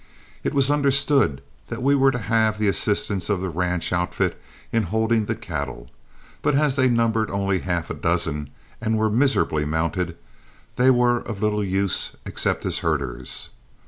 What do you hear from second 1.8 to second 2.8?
we were to have the